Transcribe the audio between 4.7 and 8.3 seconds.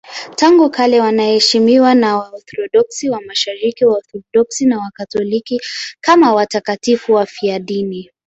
Wakatoliki kama watakatifu wafiadini.